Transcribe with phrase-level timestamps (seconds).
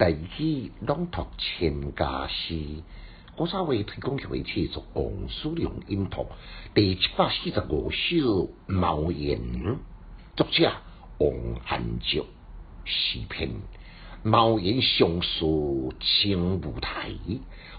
[0.00, 2.82] 第起朗读千家诗，
[3.36, 6.26] 我稍微推广一下做王叔良音读
[6.72, 9.76] 第七百四十五首茅言，
[10.36, 10.72] 作者
[11.18, 11.30] 王
[11.66, 12.24] 安石，
[12.86, 13.50] 诗篇
[14.22, 17.10] 茅言上书清舞台，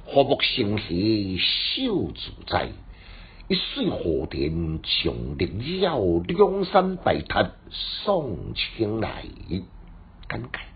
[0.05, 2.69] 和睦生喜秀自在，
[3.47, 9.25] 一水河田从灵鸟，两山白塔送青来，
[10.27, 10.70] 感慨。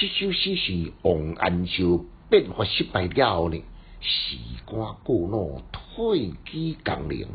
[0.00, 1.82] 这首诗是王安石
[2.30, 3.60] 变法失败了后呢，
[4.00, 7.26] 时光过老，退居江陵，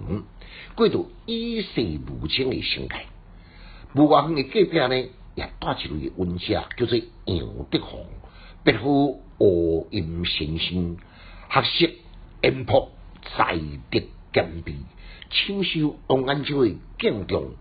[0.73, 3.07] 过着与世无争的生态。
[3.95, 4.95] 无外远的隔壁呢，
[5.35, 8.05] 也带一位文者，叫做杨德宏，
[8.63, 10.95] 别呼和音先生，
[11.51, 11.97] 学习
[12.43, 12.93] 渊博，
[13.23, 13.57] 才
[13.91, 13.99] 德
[14.31, 14.73] 兼备，
[15.29, 17.55] 深受王安石的敬重，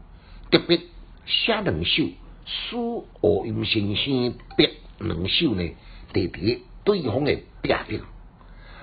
[0.53, 0.79] 特别
[1.27, 2.05] 写两首
[2.47, 2.77] 诗
[3.21, 4.71] 和音先生别。
[4.99, 5.69] 两首呢，
[6.13, 8.03] 地伫对方的壁顶，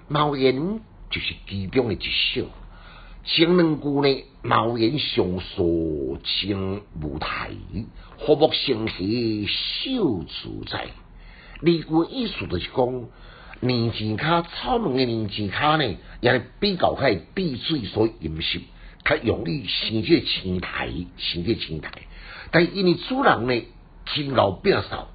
[0.10, 2.48] 茅言就是其中的一首。
[3.24, 7.52] 前两句呢，茅言上所称舞台，
[8.18, 10.88] 和睦生喜秀自在。
[11.62, 13.06] 二句意思就是讲，
[13.62, 18.60] 年前卡草木的年前卡呢，也比较开滴水所饮食，
[19.10, 21.92] 较容易生这青苔，生这青苔。
[22.52, 23.64] 但因为主人呢，
[24.06, 25.08] 勤劳变少。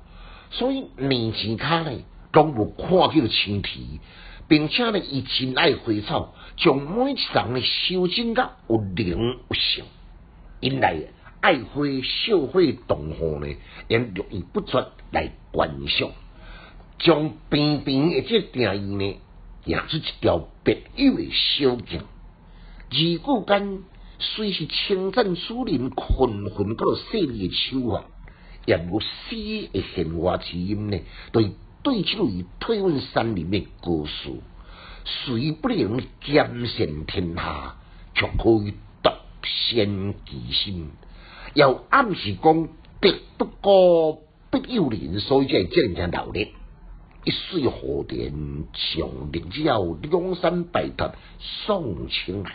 [0.51, 1.93] 所以年前卡呢，
[2.33, 4.01] 拢无看到青啼，
[4.49, 9.17] 并且呢，伊真爱花草，将每一丛呢修整甲有灵
[9.49, 9.85] 有性。
[10.61, 10.97] 因来
[11.41, 13.55] 爱花笑花动物呢，
[13.89, 16.11] 用络绎不绝来观赏，
[16.99, 19.21] 将平平的这定义呢，
[19.65, 22.01] 也出一条别有的小径。
[22.95, 23.83] 二句间
[24.21, 28.05] 虽是称赞主人困困到细腻的手法。
[28.67, 29.09] 也无诗
[29.73, 30.99] 的弦外之音呢，
[31.33, 31.51] 对
[31.83, 34.43] 对这位退隐山林的歌书，
[35.05, 37.77] 虽不能兼善天下，
[38.15, 38.73] 却可以
[39.03, 39.11] 独
[39.43, 40.87] 善其身。
[41.53, 42.69] 要暗示讲，
[43.03, 46.41] 敌不过必有邻，所以才会这样闹热。
[47.27, 48.33] 一水河田，
[48.73, 51.13] 长林之后，两山白塔
[51.67, 52.53] 送青来。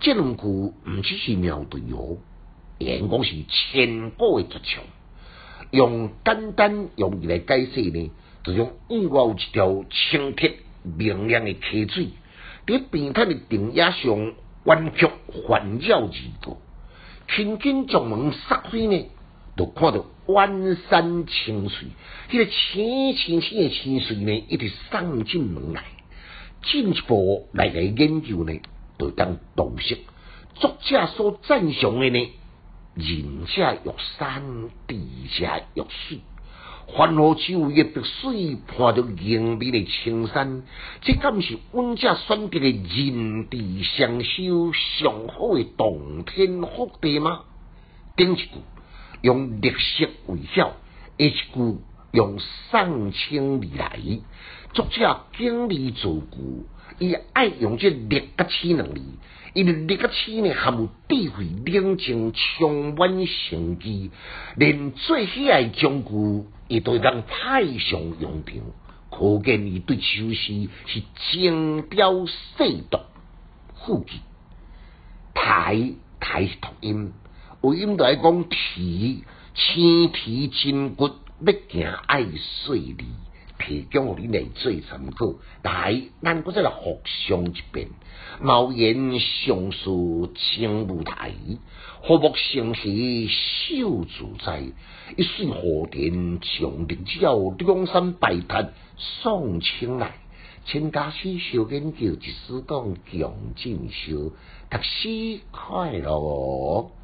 [0.00, 2.18] 这两句唔只是妙对哦，
[2.78, 4.84] 言讲是千古的绝唱。
[5.70, 8.10] 用简单容易来解释呢，
[8.44, 10.48] 就用意外有一条清澈
[10.82, 12.08] 明亮的溪水，
[12.66, 16.10] 伫平坦的田野上弯曲环绕而
[16.42, 16.58] 过，
[17.28, 19.06] 轻轻将门撒开呢，
[19.56, 21.88] 就看到弯山清水，
[22.30, 25.84] 迄个清清清的清水呢，一直送进门来，
[26.62, 28.58] 进一步来来研究呢，
[28.98, 29.36] 就当
[30.54, 32.32] 作者所赞赏的呢。
[32.94, 36.20] 人者欲山，地者欲水。
[36.96, 40.62] 凡何周围的水，看到盈美的青山，
[41.02, 47.42] 这敢是阮家选择的人地相修上好的洞天福地吗？
[48.16, 48.48] 顶一句
[49.20, 50.72] 用绿色为笑，
[51.18, 51.44] 一句
[52.12, 52.38] 用
[52.72, 54.00] 上清而来。
[54.72, 56.66] 作者经历造句，
[56.98, 59.00] 伊爱用这绿甲气两字。
[59.54, 64.10] 因为绿甲气呢含有智慧、冷静、充满生机，
[64.56, 68.54] 连最喜爱将句亦都当派上用场，
[69.10, 73.00] 可见伊对秋诗是精雕细琢。
[73.86, 74.18] 副句
[75.34, 77.12] 台台是读音，
[77.62, 81.10] 有音来讲提，青提筋骨，
[81.40, 83.06] 要行爱碎利。
[83.58, 87.88] 提供互你来做参考，来，咱搁再来复诵一遍。
[88.40, 91.32] 茅檐上书青舞台，
[92.02, 94.62] 和睦生喜秀自在。
[95.16, 100.14] 一水河田长林之后，两山白塔送青来。
[100.64, 104.32] 千家诗小研究，一丝讲强进修，
[104.70, 106.97] 读书快乐。